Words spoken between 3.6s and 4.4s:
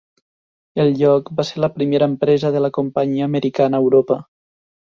a Europa.